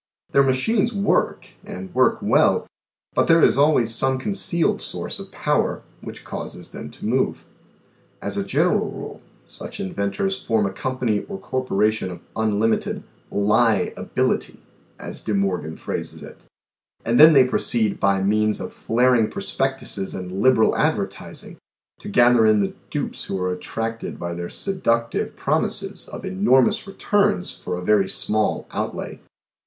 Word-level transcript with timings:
Their 0.31 0.41
machines 0.41 0.91
work, 0.91 1.49
and 1.63 1.93
work 1.93 2.23
well, 2.23 2.65
but 3.13 3.27
there 3.27 3.43
is 3.45 3.55
always 3.55 3.93
some 3.93 4.17
concealed 4.17 4.81
source 4.81 5.19
of 5.19 5.31
power, 5.31 5.83
which 6.01 6.25
causes 6.25 6.71
them 6.71 6.89
to 6.89 7.05
move. 7.05 7.45
As 8.19 8.35
a 8.35 8.43
general 8.43 8.89
rule, 8.89 9.21
such 9.45 9.79
inventors 9.79 10.43
form 10.43 10.65
a 10.65 10.71
company 10.73 11.23
or 11.29 11.37
corporation 11.37 12.09
of 12.09 12.21
unlimited" 12.35 13.03
lie 13.29 13.93
ability," 13.95 14.59
as 14.97 15.21
De 15.21 15.35
Morgan 15.35 15.75
phrases 15.75 16.23
it, 16.23 16.47
and 17.05 17.19
then 17.19 17.33
they 17.33 17.43
proceed 17.45 17.99
by 17.99 18.23
means 18.23 18.59
of 18.59 18.73
flaring 18.73 19.29
prospectuses 19.29 20.15
and 20.15 20.41
liberal 20.41 20.75
advertising, 20.75 21.59
to 21.99 22.09
gather 22.09 22.47
in 22.47 22.59
the 22.61 22.73
dupes 22.89 23.25
who 23.25 23.39
are 23.39 23.53
attracted 23.53 24.19
by 24.19 24.33
their 24.33 24.49
seductive 24.49 25.35
promises 25.35 26.07
of 26.09 26.25
enormous 26.25 26.87
returns 26.87 27.51
for 27.53 27.75
a 27.77 27.83
very 27.85 28.09
small 28.09 28.65
outlay. 28.71 29.19